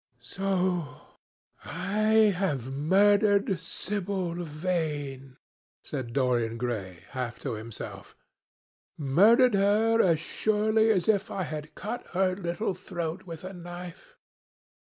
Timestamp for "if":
11.07-11.29